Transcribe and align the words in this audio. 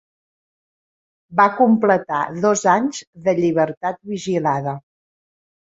Va 1.41 1.45
completar 1.59 2.23
dos 2.47 2.67
anys 2.75 3.05
de 3.29 3.39
llibertat 3.43 4.05
vigilada. 4.15 4.79